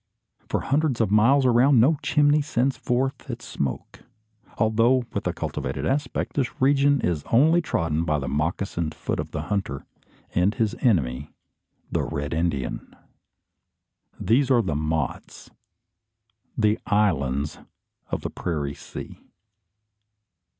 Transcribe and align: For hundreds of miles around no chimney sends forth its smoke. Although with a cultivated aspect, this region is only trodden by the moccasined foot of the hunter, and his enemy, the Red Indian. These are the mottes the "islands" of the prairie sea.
For 0.49 0.61
hundreds 0.61 0.99
of 0.99 1.11
miles 1.11 1.45
around 1.45 1.79
no 1.79 1.99
chimney 2.01 2.41
sends 2.41 2.75
forth 2.75 3.29
its 3.29 3.45
smoke. 3.45 3.99
Although 4.57 5.05
with 5.13 5.27
a 5.27 5.31
cultivated 5.31 5.85
aspect, 5.85 6.33
this 6.33 6.59
region 6.59 7.01
is 7.01 7.23
only 7.31 7.61
trodden 7.61 8.03
by 8.03 8.17
the 8.17 8.27
moccasined 8.27 8.95
foot 8.95 9.19
of 9.19 9.29
the 9.29 9.43
hunter, 9.43 9.85
and 10.33 10.55
his 10.55 10.73
enemy, 10.79 11.29
the 11.91 12.01
Red 12.01 12.33
Indian. 12.33 12.95
These 14.19 14.49
are 14.49 14.63
the 14.63 14.73
mottes 14.75 15.51
the 16.57 16.79
"islands" 16.87 17.59
of 18.09 18.21
the 18.21 18.31
prairie 18.31 18.73
sea. 18.73 19.21